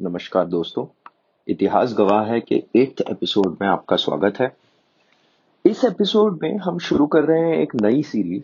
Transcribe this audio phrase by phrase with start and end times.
[0.00, 0.84] नमस्कार दोस्तों।
[1.48, 4.50] इतिहास गवाह है कि एट्थ एपिसोड में आपका स्वागत है।
[5.64, 8.42] इस एपिसोड में हम शुरू कर रहे हैं एक नई सीरीज़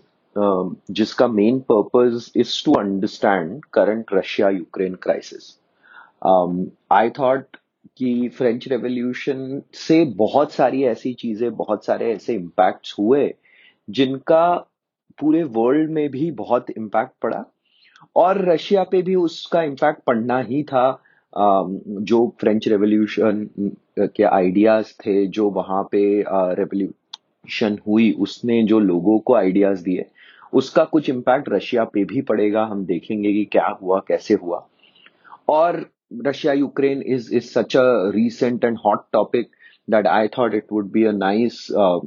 [0.93, 5.53] जिसका main purpose is to understand current Russia Ukraine crisis
[6.93, 7.57] I thought
[7.97, 13.35] कि फ्रेंच रेवोल्यूशन से बहुत सारी ऐसी चीज़ें, बहुत सारे ऐसे इम्पैक्ट्स हुए,
[13.91, 14.55] जिनका
[15.21, 17.45] पूरे वर्ल्ड में भी बहुत इम्पैक्ट पड़ा।
[18.17, 21.01] और रशिया पे भी उसका इम्पैक्ट पड़ना ही था।
[21.37, 23.49] जो फ्रेंच रेवोल्यूशन
[23.99, 30.07] के आइडियाज़ थे जो वहाँ पे रेवोल्यूशन हुई उसने जो लोगों को आइडियाज़ दिए
[30.53, 34.67] उसका कुछ इम्पैक्ट रशिया पे भी पड़ेगा हम देखेंगे कि क्या हुआ कैसे हुआ
[35.49, 35.85] और
[36.27, 39.51] Russia Ukraine is is such a recent and hot topic
[39.89, 42.01] that I thought it would be a nice uh,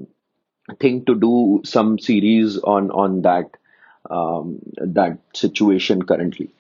[0.80, 3.52] thing to do some series on on that
[4.10, 5.20] um, that
[6.08, 6.54] currently.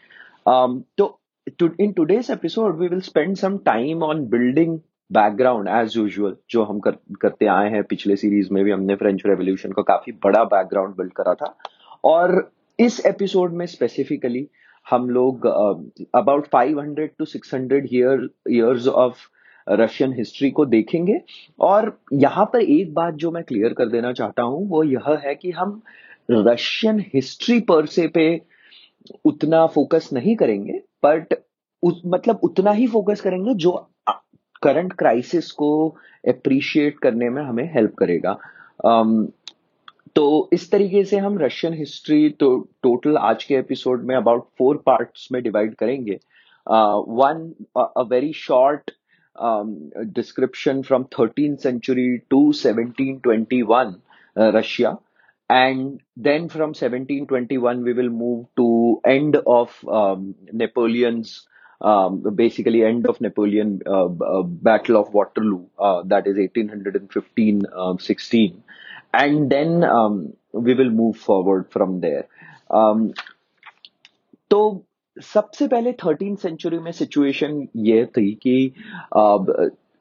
[0.45, 1.19] Um, so
[1.55, 4.79] to, in today's episode, we will spend some time on building
[5.11, 9.21] background as usual जो हम कर, करते आए हैं। पिछले series में भी हमने फ्रेंच
[9.25, 11.57] रेवोल्यूशन का काफ़ी बड़ा बैकग्राउंड बिल्ड करा था।
[12.03, 14.47] और इस एपिसोड में स्पेसिफिकली
[14.89, 15.45] हम लोग
[16.15, 19.15] about five hundred to six hundred year years of
[19.69, 21.19] Russian history को देखेंगे।
[21.59, 25.35] और यहाँ पर एक बात जो मैं क्लियर कर देना चाहता हूँ वो यह है
[25.35, 25.81] कि हम
[26.31, 28.41] रशियन हिस्ट्री पर से पे
[29.25, 31.33] उतना फोकस नहीं करेंगे। बट
[31.83, 33.71] उस, मतलब उतना ही फोकस करेंगे जो
[34.61, 35.87] करंट क्राइसिस को
[36.27, 38.37] अप्रिशिएट करने में हमें हेल्प करेगा।
[38.87, 39.27] um,
[40.15, 44.77] तो इस तरीके से हम रशियन हिस्ट्री तो टोटल आज के एपिसोड में अबाउट फोर
[44.85, 46.19] पार्ट्स में डिवाइड करेंगे।
[46.67, 48.91] One a very short
[50.15, 53.93] description from thirteen century to 1721
[54.37, 54.95] Russia
[55.48, 61.46] and then from 1721 we will move to end of um, napoleon's
[61.80, 67.62] um, basically end of napoleon uh, uh, battle of waterloo uh, that is 1815
[67.98, 68.62] 16 um,
[69.12, 72.26] and then um, we will move forward from there
[72.70, 73.12] um,
[74.50, 74.84] तो
[75.22, 78.56] सबसे पहले thirteen century में situation ये थी कि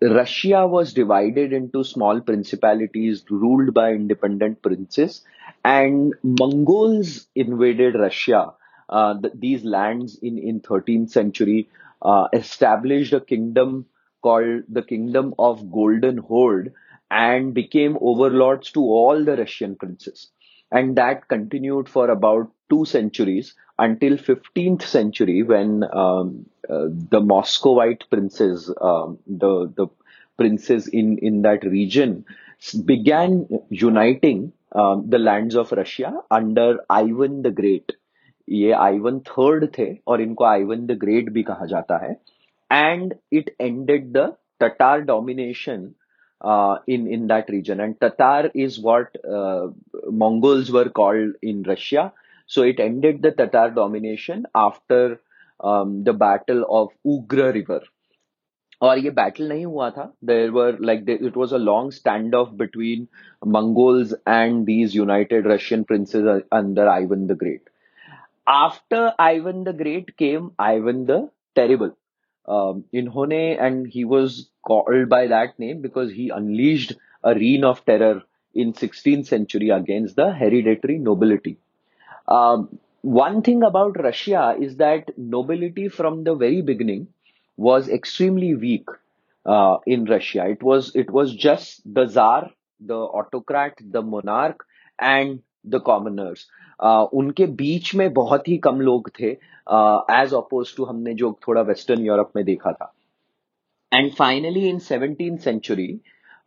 [0.01, 5.23] Russia was divided into small principalities ruled by independent princes,
[5.70, 8.52] and Mongols invaded Russia.
[8.88, 11.68] Uh, the, these lands in in 13th century
[12.02, 13.86] uh, established a kingdom
[14.22, 16.72] called the Kingdom of Golden Horde
[17.10, 20.30] and became overlords to all the Russian princes.
[20.70, 28.04] And that continued for about two centuries until 15th century when um, uh, the Muscovite
[28.10, 29.86] princes, um, the the
[30.36, 32.24] princes in in that region,
[32.84, 37.97] began uniting um, the lands of Russia under Ivan the Great.
[38.49, 42.11] ये Ivan third थे और इनको Ivan the great भी कहा जाता है
[42.71, 44.25] and it ended the
[44.61, 45.95] Tatar domination
[46.41, 49.67] uh, in in that region and tatar is what uh,
[50.23, 52.05] mongols were called in russia
[52.55, 55.01] so it ended the tatar domination after
[55.59, 57.81] um, the battle of Ugra River.
[58.82, 62.48] और ये battle नहीं हुआ था। There were like it was a long stand off
[62.56, 63.06] between
[63.46, 67.70] Mongols and these united Russian princes under Ivan the Great
[68.48, 71.90] after Ivan the Great came Ivan the Terrible
[72.98, 76.94] इन्होंने and he was called by that name because he unleashed
[77.24, 78.22] a reign of terror
[78.56, 81.58] in 16th century against the hereditary nobility.
[82.28, 87.06] Um, one thing about Russia is that nobility from the very beginning
[87.57, 88.89] was extremely weak
[89.45, 90.47] uh, in Russia.
[90.47, 92.51] It was it was just the czar,
[92.81, 94.65] the autocrat, the monarch,
[94.99, 96.47] and the commoners.
[96.79, 99.31] Uh, उनके बीच में बहुत ही कम लोग थे
[100.11, 102.93] as oppose to हमने जो थोड़ा western Europe में देखा था
[103.91, 105.89] and finally in seventeen century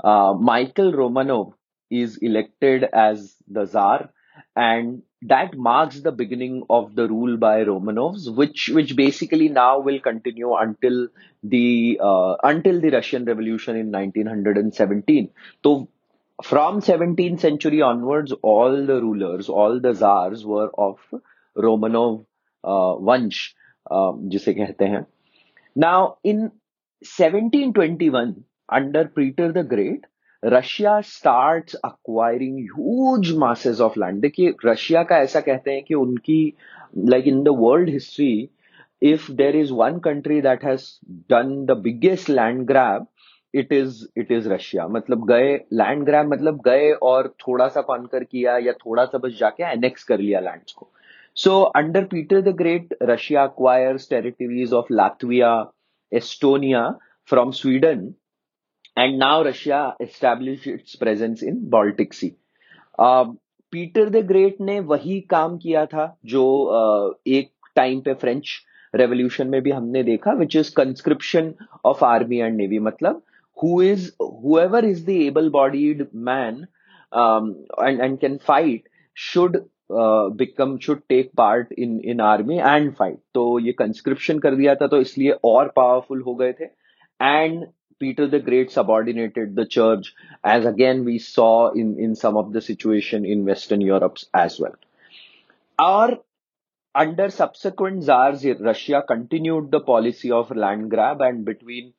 [0.07, 1.53] Michael Romanov
[1.91, 4.11] is elected as the czar
[4.57, 10.01] and that marks the beginning of the rule by Romanovs, which which basically now will
[10.01, 11.09] continue until
[11.43, 15.31] the uh, until the Russian Revolution in 1917.
[15.62, 15.88] So
[16.43, 20.99] from 17th century onwards, all the rulers, all the czars were of
[21.56, 22.26] Romanov
[22.65, 23.55] uh, vansh,
[23.91, 25.06] uh, जिसे कहते हैं.
[25.76, 26.50] Now in
[27.03, 30.05] 1721, under Peter the Great,
[30.44, 36.41] Russia start acquiring huge masses of land देखिए Russia का ऐसा कहते हैं कि उनकी
[36.97, 38.50] like in the world history
[39.01, 40.86] if there is one country that has
[41.30, 43.07] done the biggest land grab
[43.53, 48.24] it is it is Russia मतलब गए land grab मतलब गए और थोड़ा सा कॉन्कर
[48.24, 50.91] किया या थोड़ा सा बस जाके एनेक्स कर लिया लैंड्स को.
[51.36, 55.51] So under Peter the Great Russia acquires territories of Latvia
[56.12, 56.89] Estonia
[57.30, 58.00] from Sweden,
[59.01, 62.36] and now Russia established its presence in Baltic Sea.
[63.74, 66.44] Peter the Great ने वही काम किया था जो
[67.28, 68.54] एक टाइम पे फ्रेंच
[68.94, 71.54] रेवोल्यूशन में भी हमने देखा which is conscription
[71.86, 73.22] of army and navy मतलब
[73.57, 76.66] who is whoever is the able bodied man
[77.13, 79.57] and and can fight should
[80.42, 84.88] become should take part in in army and fight तो ये conscription कर दिया था
[84.88, 86.66] तो इसलिए और पावरफुल हो गए थे.
[87.19, 87.66] And
[88.00, 90.13] Peter the Great subordinated the church,
[90.44, 94.75] as again we saw in, in some of the situation in Western Europe as well.
[95.78, 96.19] Or
[96.96, 101.94] under subsequent czars, Russia continued the policy of land grab, and between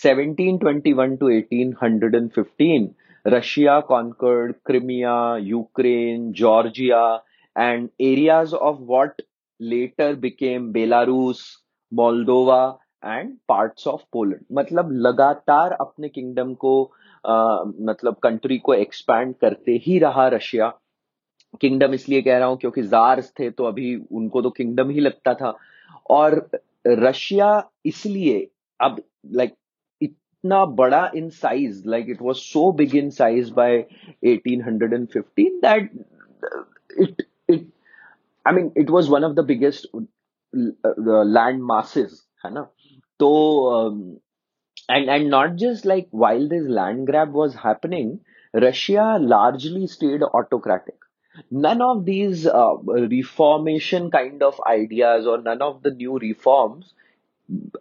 [0.00, 7.22] 1721 to 1815, Russia conquered Crimea, Ukraine, Georgia,
[7.56, 9.22] and areas of what
[9.58, 11.56] later became Belarus,
[11.92, 16.82] Moldova, and parts of Poland मतलब लगातार अपने kingdom को
[17.24, 20.72] आ, मतलब country को expand करते ही रहा Russia
[21.60, 25.34] kingdom इसलिए कह रहा हूँ क्योंकि जार्स थे तो अभी उनको तो किंगडम ही लगता
[25.34, 25.54] था।
[26.10, 26.48] और
[26.86, 27.50] रशिया
[27.86, 28.48] इसलिए
[28.80, 29.60] अब लाइक like,
[30.02, 33.78] इतना बड़ा in size like it was so big in size by
[34.26, 35.90] 1815 that
[37.00, 37.66] it it
[38.46, 39.88] I mean it was one of the biggest
[40.54, 42.66] land masses है ना?
[43.20, 44.20] So, um,
[44.88, 48.20] and and not just like while this land grab was happening,
[48.54, 50.96] Russia largely stayed autocratic.
[51.50, 56.94] None of these uh, reformation kind of ideas or none of the new reforms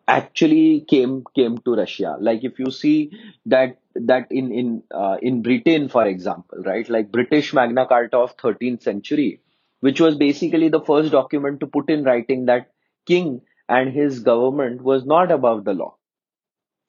[0.08, 2.18] actually came came to Russia.
[2.20, 3.12] Like if you see
[3.46, 8.38] that that in in uh, in Britain, for example, right, like British Magna Carta of
[8.38, 9.42] 13th century,
[9.80, 12.72] which was basically the first document to put in writing that
[13.06, 15.97] king and his government was not above the law.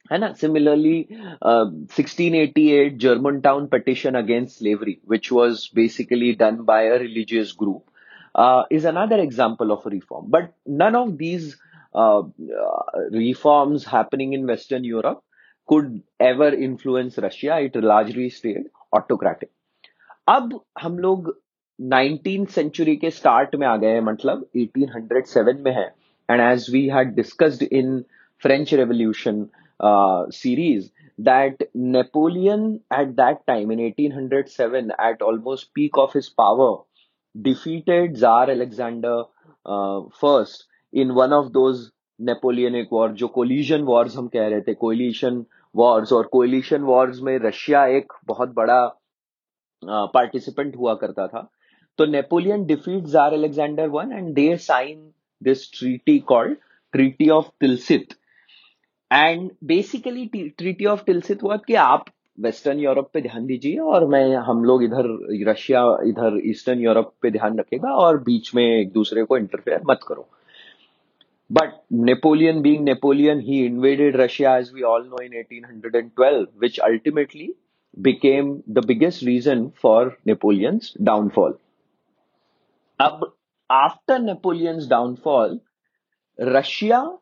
[0.09, 1.07] And similarly,
[1.41, 7.89] uh, 1688 Germantown petition against slavery, which was basically done by a religious group,
[8.33, 10.25] uh, is another example of reform.
[10.29, 11.57] But none of these
[11.94, 12.23] uh,
[13.11, 15.23] reforms happening in Western Europe
[15.67, 17.59] could ever influence Russia.
[17.59, 19.51] It largely stayed autocratic.
[20.27, 21.31] अब हम लोग
[21.81, 25.88] 19th century के start में आ गए मतलब 1807 में है
[26.28, 28.04] and as we had discussed in
[28.38, 29.50] French Revolution
[29.80, 36.82] uh, series, that Napoleon at that time in 1807, at almost peak of his power,
[37.34, 39.24] defeated Tsar Alexander
[39.66, 44.74] uh, first in one of those Napoleonic wars, जो coalition wars हम कह रहे थे
[44.74, 45.44] coalition
[45.74, 48.82] wars और coalition wars में Russia एक बहुत बड़ा
[50.14, 51.48] पार्टिसिपेंट हुआ करता था
[51.98, 55.10] तो Napoleon defeat tsar Alexander one and they sign
[55.44, 56.56] this treaty called
[56.94, 58.14] Treaty of Tilsit.
[59.12, 60.26] And basically
[60.58, 62.05] treaty of Tilsit हुआ कि आप
[62.41, 65.08] वेस्टर्न यूरोप पे ध्यान दीजिए और मैं हम लोग इधर
[65.50, 70.00] रशिया इधर ईस्टर्न यूरोप पे ध्यान रखेगा और बीच में एक दूसरे को इंटरफेयर मत
[70.08, 70.29] करो
[71.50, 77.50] But Napoleon being Napoleon, he invaded Russia as we all know in 1812, which ultimately
[78.00, 81.52] became the biggest reason for Napoleon's downfall.
[83.00, 83.33] अब
[83.73, 85.59] after Napoleon's downfall,
[86.39, 87.17] Russia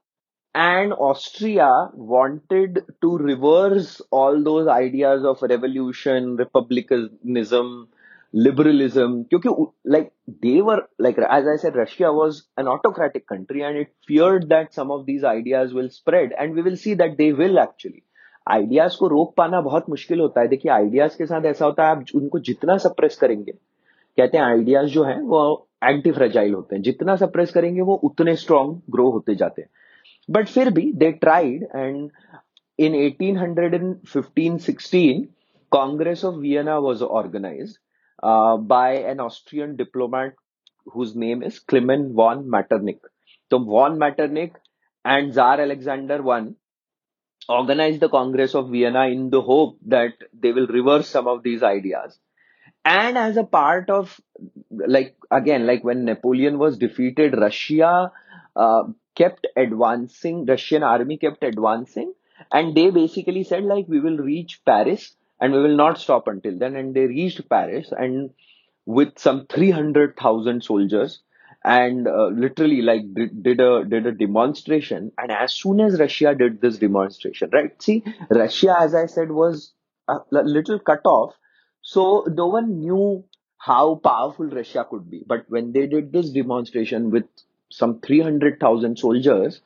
[0.56, 7.90] and Austria wanted to reverse all those ideas of revolution, republicanism,
[8.34, 9.26] liberalism.
[9.30, 13.94] Because, like, they were, like, as I said, Russia was an autocratic country and it
[14.08, 16.32] feared that some of these ideas will spread.
[16.38, 18.04] And we will see that they will actually.
[18.52, 21.90] Ideas को रोक पाना बहुत मुश्किल होता है देखिए ideas के साथ ऐसा होता है
[21.90, 23.54] आप उनको जितना सप्रेस करेंगे
[24.19, 28.35] कहते हैं आइडियाज़ जो है, वो एंटी फ्रेजाइल होते हैं। जितना सप्रेस करेंगे, वो उतने
[28.37, 29.69] स्ट्रॉन्ग ग्रो होते जाते हैं।
[30.29, 32.11] बट फिर भी they tried and
[32.79, 35.25] in 1815-16
[35.73, 37.79] Congress of Vienna was organise
[38.69, 40.35] by an Austrian diplomat
[40.95, 43.07] whose name is Klemens von Metternich
[43.51, 44.59] तो von Metternich
[45.05, 46.55] and tsar Alexander one
[47.51, 51.65] organise the Congress of Vienna in the hope that they will reverse some of these
[51.65, 52.19] ideas
[52.85, 54.21] and as a part of
[54.71, 58.11] like again like when napoleon was defeated russia
[58.57, 58.83] uh,
[59.15, 62.13] kept advancing russian army kept advancing
[62.51, 66.57] and they basically said like we will reach paris and we will not stop until
[66.57, 66.77] then.
[66.77, 68.31] And they reached paris and
[68.87, 71.21] with some 300000 soldiers
[71.65, 75.13] and uh, literally like did, did a did a demonstration.
[75.19, 77.81] And as soon as russia did this demonstration right?
[77.83, 79.73] See russia as i said was
[80.09, 81.35] a little cut off
[81.82, 83.24] so no one knew
[83.58, 85.24] how powerful Russia could be.
[85.26, 87.26] But when they did this demonstration with
[87.70, 89.62] some 300,000 soldiers,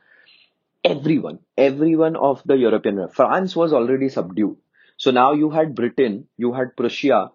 [0.84, 4.58] everyone, everyone of the European, France was already subdued.
[4.98, 7.32] So now you had Britain, you had Prussia,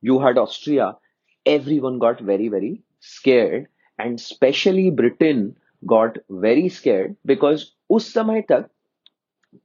[0.00, 0.96] you had Austria,
[1.44, 3.68] everyone got very, very scared.
[3.98, 8.68] And especially Britain got very scared because उस समय तक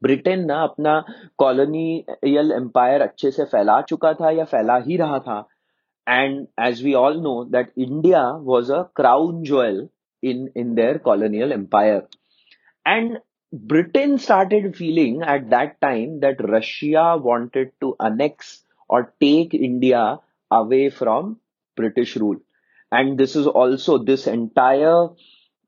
[0.02, 1.02] Britain ना अपना
[1.38, 5.38] colonial empire अच्छे से फैला चुका था या फैला ही रहा था।
[6.06, 9.86] And as we all know that India was a crown jewel
[10.22, 12.06] in in their colonial empire
[12.86, 13.18] and
[13.52, 18.56] Britain started feeling at that time that Russia wanted to annex
[18.90, 20.02] और take India
[20.50, 21.32] away from
[21.76, 22.40] British rule
[22.92, 25.08] and this is also this entire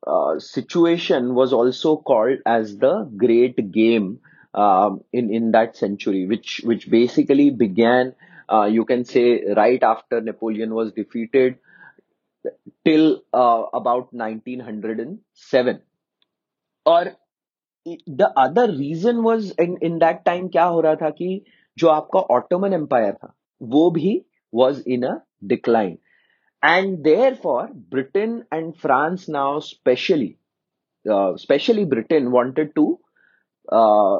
[0.07, 4.19] uh, situation was also called as the Great Game
[4.53, 8.13] um, in in that century, which which basically began,
[8.49, 11.57] uh, you can say, right after Napoleon was defeated
[12.85, 15.81] till uh, about 1907.
[16.87, 17.15] और
[18.07, 21.41] the other reason was in in that time क्या हो रहा था कि
[21.77, 24.13] जो आपका Ottoman Empire था वो भी
[24.53, 25.97] was in a decline
[26.62, 30.38] and therefore, Britain and France now, especially,
[31.08, 32.98] uh, especially Britain, wanted to,
[33.70, 34.18] uh,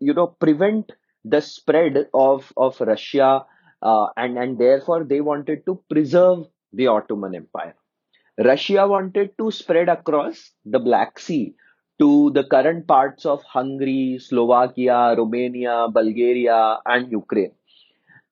[0.00, 0.92] you know, prevent
[1.24, 3.46] the spread of of Russia,
[3.82, 7.74] uh, and and therefore they wanted to preserve the Ottoman Empire.
[8.38, 11.54] Russia wanted to spread across the Black Sea
[11.98, 17.54] to the current parts of Hungary, Slovakia, Romania, Bulgaria, and Ukraine,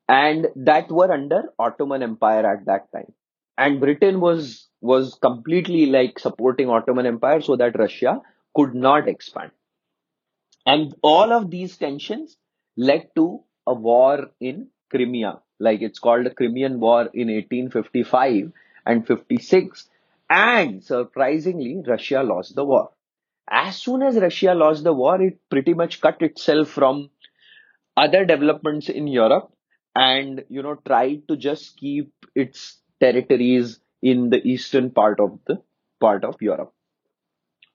[0.09, 3.13] and that were under Ottoman Empire at that time
[3.59, 8.21] and Britain was was completely like supporting Ottoman Empire so that Russia
[8.55, 9.51] could not expand.
[10.67, 12.37] And all of these tensions
[12.77, 18.53] led to a war in Crimea, like it's called the Crimean War in 1855
[18.85, 19.89] and 56.
[20.29, 22.91] And surprisingly, Russia lost the war.
[23.49, 27.11] As soon as Russia lost the war, it pretty much cut itself from
[27.97, 29.53] other developments in Europe
[29.95, 35.57] and you know tried to just keep its territories in the eastern part of the
[36.01, 36.73] part of Europe.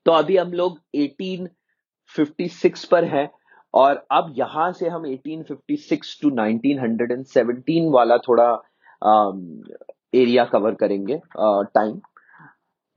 [0.05, 3.29] तो अभी हम लोग 1856 पर है
[3.73, 8.47] और अब यहाँ से हम 1856 टू 1917 वाला थोड़ा
[9.01, 12.01] एरिया um, कवर करेंगे time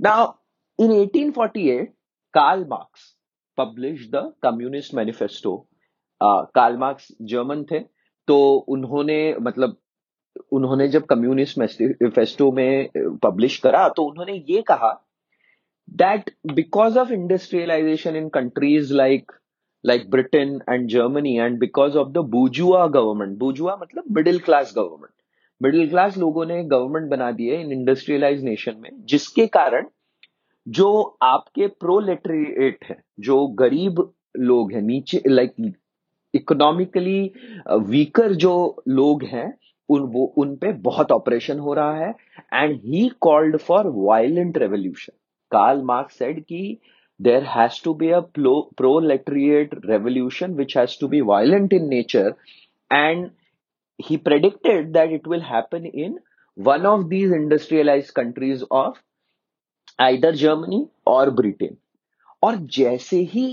[0.00, 0.32] now
[0.78, 1.86] in 1848
[2.34, 3.14] Karl Marx
[3.58, 5.56] publish the Communist Manifesto
[6.20, 7.80] Karl Marx German थे
[8.28, 8.36] तो
[8.74, 9.76] उन्होंने मतलब
[10.52, 12.88] उन्होंने जब कम्युनिस्ट मैनिफेस्टो में
[13.22, 14.92] पब्लिश करा तो उन्होंने ये कहा
[15.90, 19.32] that because of industrialisation in countries like
[19.84, 25.10] like Britain and Germany and because of the bourgeois government bourgeois मतलब middle class government
[25.62, 29.86] middle class लोगों ने गवर्नमेंट बना दिए इन इंडस्ट्रियलाइज नेशन में, जिसके कारण
[30.68, 35.74] जो आपके प्रोलेटरिएट है, जो गरीब लोग हैं, नीचे लाइक
[36.34, 37.32] इकोनॉमिकली
[37.70, 42.14] वीकर जो लोग हैं उन वो, उन पे बहुत ऑपरेशन हो रहा है
[42.54, 45.12] and he called for violent revolution
[45.52, 46.78] Karl Marx said कि
[47.20, 48.20] there has to be a
[48.76, 52.34] proletariat revolution which has to be violent in nature
[52.90, 53.28] and
[54.00, 56.18] he predicted that it will happen in
[56.56, 58.98] one of these industrialise countries of
[59.98, 61.76] either Germany और Britain
[62.42, 63.46] और जैसे ही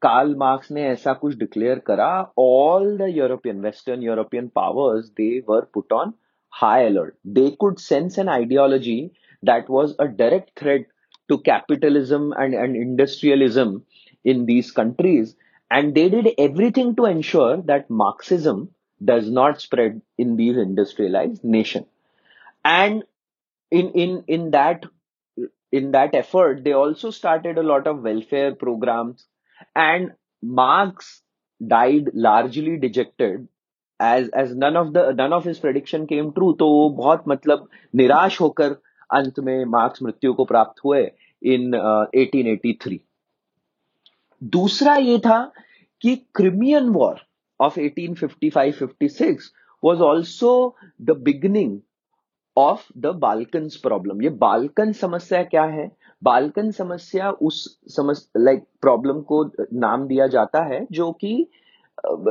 [0.00, 5.66] Karl Marx ne aisa kuch declare kara, all the European, Western European powers, they were
[5.66, 6.14] put on
[6.48, 7.16] high alert.
[7.24, 9.12] They could sense an ideology
[9.42, 10.86] that was a direct threat
[11.28, 13.84] to capitalism and, and industrialism
[14.24, 15.34] in these countries.
[15.70, 18.74] And they did everything to ensure that Marxism
[19.04, 21.86] does not spread in these industrialized nations.
[22.64, 23.04] And
[23.70, 24.84] in, in, in that
[25.72, 29.26] in that effort, they also started a lot of welfare programs
[29.76, 31.22] and Marx
[31.60, 33.46] died largely dejected
[34.00, 37.68] as as none of the none of his prediction came true तो वो बहुत मतलब
[37.94, 38.76] निराश होकर
[39.10, 41.02] अंत में marks मृत्यु को प्राप्त हुए
[41.42, 42.98] इन uh, 1883
[44.42, 45.40] दूसरा ये था
[46.02, 47.20] कि Crimean War
[47.60, 49.50] of 1855-56
[49.82, 50.52] was also
[51.08, 51.76] the beginning
[52.56, 55.90] of the Balkan problem ये बाल्कन समस्या क्या है
[56.22, 57.62] बाल्कन समस्या उस
[57.96, 61.34] समस लाइक प्रॉब्लम को नाम दिया जाता है जो कि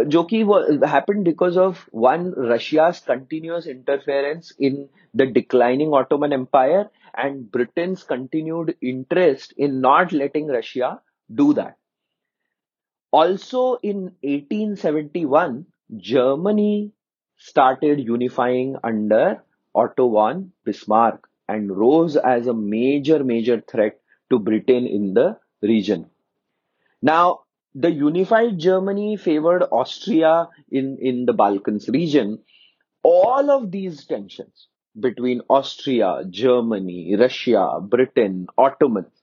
[0.08, 0.42] जो कि
[0.88, 6.90] happen because of one Russia's continuous interference in the declining Ottoman Empire
[7.20, 10.98] and Britain's continued interest in not letting Russia
[11.30, 11.74] do that
[13.14, 15.66] Also in 1871,
[15.96, 16.92] Germany
[17.38, 19.42] started unifying under
[19.76, 21.30] Otto von Bismarck.
[21.49, 26.07] and rose as a major, major threat to Britain in the region.
[27.03, 27.41] Now,
[27.75, 32.39] the unified Germany favored Austria in, in the Balkans region.
[33.03, 34.69] All of these tensions
[34.99, 39.23] between Austria, Germany, Russia, Britain, Ottomans,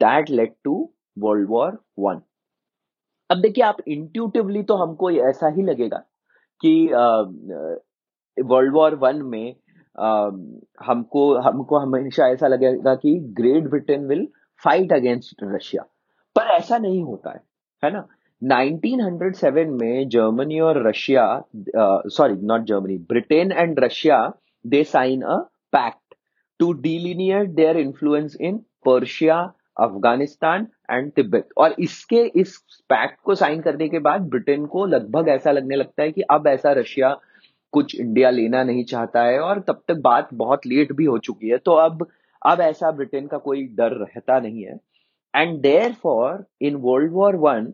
[0.00, 2.22] that led to World War One.
[3.30, 5.98] अब देखिए आप intuitively तो हमको ऐसा ही लगेगा
[6.64, 6.72] कि
[8.44, 9.65] world war one में uh,
[10.85, 14.27] हमको हमको हमेशा ऐसा लगेगा कि Great Britain will
[14.63, 15.83] fight against Russia
[16.35, 17.41] पर ऐसा नहीं होता है
[17.83, 18.07] है ना?
[18.43, 21.43] 1907 में जर्मनी और Russia
[22.07, 24.33] sorry not Germany Britain and Russia
[24.67, 25.35] they sign a
[25.71, 26.15] pact
[26.59, 32.57] to delineate their influence in Persia Afghanistan and Tibet और इसके, इस
[32.89, 36.47] पैक्ट को साइन करने के बाद ब्रिटेन को लगभग ऐसा लगने लगता है कि अब
[36.47, 37.17] ऐसा रशिया
[37.77, 41.49] कुछ इंडिया लेना नहीं चाहता है और तब तक बात बहुत लेट भी हो चुकी
[41.49, 42.07] है। तो अब
[42.41, 44.79] अब ऐसा ब्रिटेन का कोई डर रहता नहीं है।
[45.33, 45.59] And
[46.03, 47.73] therefore in World War One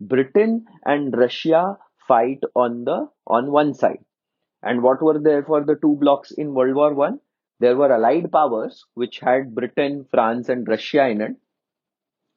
[0.00, 0.54] Britain
[0.88, 1.62] and Russia
[2.08, 3.98] fight on the on one side
[4.62, 5.18] and what were
[5.48, 7.18] therefore the two blocks in World War One
[7.60, 11.36] there were Allied Powers which had Britain France and Russia in and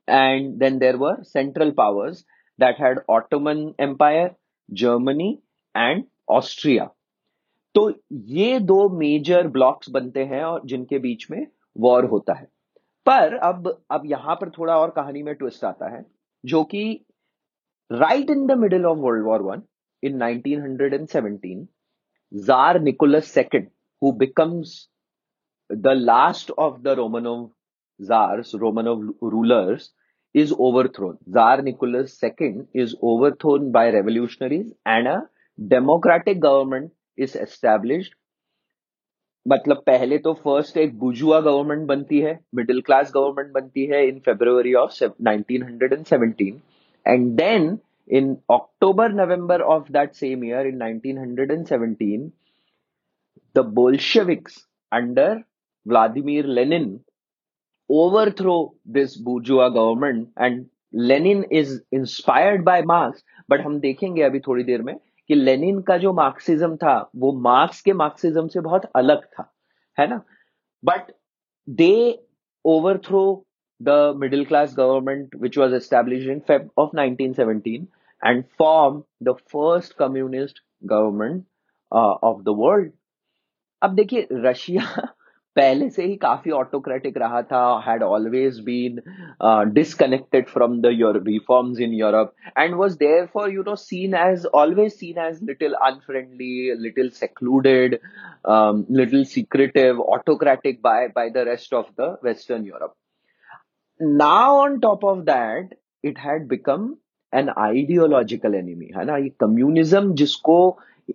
[0.08, 2.26] and then there were Central Powers
[2.60, 4.30] that had Ottoman Empire
[4.70, 5.32] Germany
[5.76, 6.90] and Austria
[7.76, 11.46] तो ये दो major blocks बनते हैं और जिनके बीच में
[11.76, 12.46] war होता है।
[13.06, 16.06] पर अब अब यहाँ पर थोड़ा और कहानी में ट्विस्ट आता है,
[16.44, 17.06] जो कि
[17.92, 19.62] right in the middle of World War One
[20.04, 21.66] in 1917
[22.32, 23.68] Tsar Nicholas second
[24.02, 24.74] who becomes
[25.70, 27.50] the last of the Roman Romanov
[28.00, 29.92] tsars of rulers
[30.36, 35.18] is overthrown Tsar Nicholas second is overthrown by revolutionaries and a
[35.60, 38.12] democratic government is establish
[39.46, 44.20] मतलब पहले तो first एक बुजुआ government बनती है middle class government बनती है in
[44.20, 46.52] February of 1917
[47.06, 47.78] and then
[48.10, 52.30] in October November of that same year in 1917
[53.56, 55.44] the Bolsheviks under
[55.86, 57.00] Vladimir Lenin
[58.40, 58.56] overthrow
[58.90, 60.66] this bourgeois government and
[61.10, 64.96] Lenin is inspired by Marx but हम देखेंगे अभी थोड़ी देर में
[65.30, 69.52] कि Lenin का जो मार्क्सिज्म था वो मार्क्स के मार्क्सिज्म से बहुत अलग था
[69.98, 70.22] है ना
[70.84, 71.12] but
[71.68, 71.94] they
[72.66, 73.24] overthrow
[73.82, 77.86] the middle class government which was establish in Feb of 1917
[78.22, 81.46] and form the first communist government
[81.92, 82.92] uh, of the world.
[83.82, 84.84] अब देखिए रशिया
[85.58, 89.02] पहले से ही काफ़ी ऑटोक्रेटिक रहा था had always been
[89.74, 90.92] disconnected from the
[91.28, 92.94] reforms in Europe and was
[93.26, 97.98] therefore you know seen as always seen as little unfriendly little secluded
[98.92, 102.94] little secretive autocratic by by the rest of the western Europe
[104.02, 106.96] now on top of that it had become
[107.34, 109.18] an ideological enemy है ना?
[109.18, 110.58] ये communism जिसको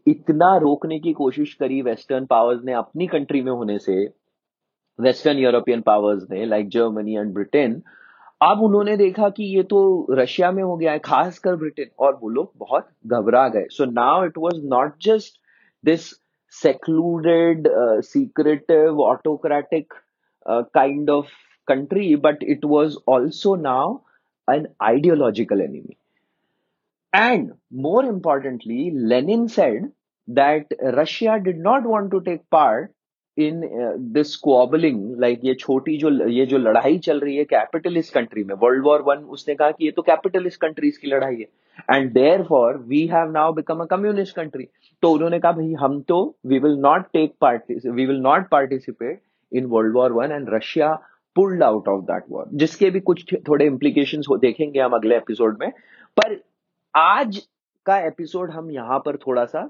[0.06, 4.21] इतना रोकने की कोशिश करी western powers ने अपनी कंट्री में होने से
[4.98, 7.80] वेस्टर्न यूरोपियन पावर्स ने लाइक जर्मनी एंड ब्रिटेन
[8.40, 9.80] अब उन्होंने देखा कि ये तो
[10.18, 14.24] रशिया में हो गया है, खासकर ब्रिटेन और वो लोग बहुत घबरा गए। So now
[14.24, 15.38] it was not just
[15.84, 16.10] this
[16.54, 17.68] secluded
[18.04, 19.94] secretive autocratic
[20.46, 21.28] kind of
[21.68, 23.96] country but it was also now
[24.48, 25.96] an ideological enemy
[27.12, 27.50] and
[27.82, 29.86] more importantly Lenin said
[30.28, 32.90] that Russia did not want to take part
[33.38, 33.60] in
[34.12, 38.54] this squabbling like ये छोटी जो, ये जो लड़ाई चल रही है capitalist country में
[38.62, 42.76] वर्ल्ड वॉर वन उसने कहा कि ये तो कैपिटलिस्ट कंट्रीज़ की लड़ाई है। And therefore
[42.78, 44.68] we have now become a communist country
[45.02, 49.20] तो उन्होंने कहा, भाई, हम तो we will not take party we will not participate
[49.52, 50.94] in World War One and Russia
[51.36, 55.70] pulled out of that war जिसके भी कुछ थोड़े इंप्लीकेशन देखेंगे हम अगले एपिसोड में।
[56.16, 56.40] पर
[56.94, 57.46] आज
[57.86, 59.68] का एपिसोड हम यहाँ पर थोड़ा सा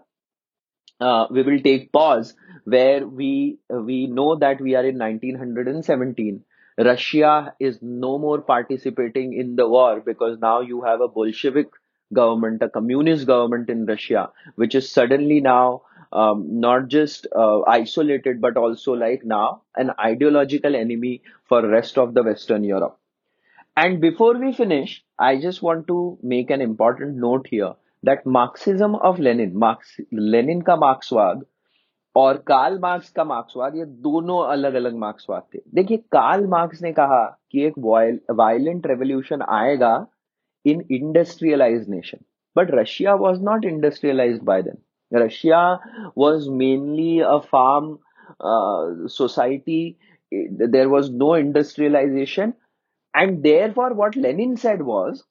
[1.01, 6.43] uh, we will take pause where we we know that we are in 1917
[6.79, 11.69] russia is no more participating in the war because now you have a bolshevik
[12.13, 18.41] government a communist government in russia which is suddenly now um, not just uh, isolated
[18.41, 22.99] but also like now an ideological enemy for rest of the western europe.
[23.77, 27.73] And before we finish i just want to make an important note here
[28.05, 31.45] that Marxism of Lenin Marx Lenin का मार्क्सवाद
[32.17, 36.93] और Karl Marx का मार्क्सवाद ये दोनों अलग अलग मार्क्सवाद थे। देखिए कार्ल मार्क्स ने
[36.93, 37.79] कहा कि एक
[38.31, 39.95] वायलेंट रेवोल्यूशन आएगा
[40.65, 42.19] in industrialise nation
[42.57, 44.79] but Russia was not industrialise by then
[45.13, 45.63] Russia
[46.19, 47.97] was mainly a farm
[49.13, 49.97] society
[50.33, 52.53] there was no industrialisation
[53.15, 53.39] and
[53.73, 55.23] therefore what Lenin said was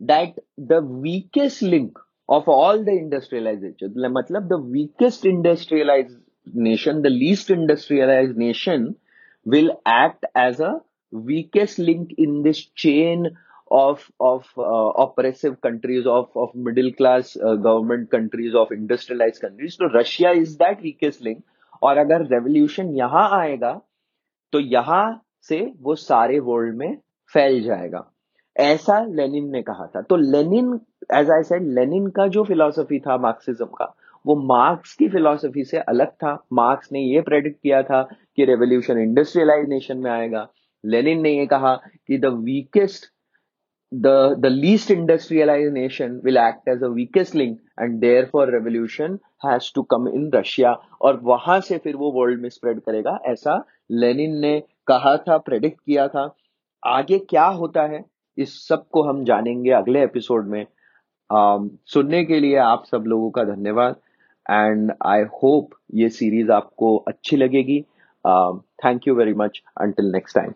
[0.00, 6.16] that the weakest link of all the industrialization, matlab the weakest industrialized
[6.52, 8.96] nation, the least industrialized nation
[9.44, 10.80] will act as a
[11.12, 13.36] weakest link in this chain
[13.70, 19.76] of of uh, oppressive countries of of middle class uh, government countries of industrialized countries
[19.76, 21.42] so russia is that weakest link
[21.82, 23.72] और अगर revolution यहाँ आएगा
[24.52, 26.96] तो यहाँ से वो सारे world में
[27.32, 28.04] फैल जाएगा
[28.56, 30.80] ऐसा लेनिन ने कहा था। तो Lenin
[31.14, 33.94] as I said Lenin का जो फिलॉसफी था मार्क्सिज्म का,
[34.26, 38.02] वो मार्क्स की फिलॉसफी से अलग था। मार्क्स ने ये प्रेडिक्ट किया था
[38.36, 40.48] कि रेवोल्यूशन इंडस्ट्रियलाइजेशन में आएगा।
[40.84, 41.74] लेनिन ने ये कहा
[42.06, 43.04] कि the weakest
[43.92, 49.70] the the least industrialized nation will act as a weakest link and therefore revolution has
[49.70, 54.36] to come in Russia और वहाँ से फिर वो वर्ल्ड में स्प्रेड करेगा। ऐसा लेनिन
[54.40, 56.36] ने कहा था प्रेडिक्ट किया था।
[56.86, 58.04] आगे क्या होता है?
[58.38, 60.66] इस सबको हम जानेंगे अगले एपिसोड में।
[61.30, 63.96] Um, सुनने के लिए आप सब लोगों का धन्यवाद
[64.50, 67.80] एंड आई होप ये सीरीज़ आपको अच्छी लगेगी।
[68.84, 70.52] Thank you very much until next time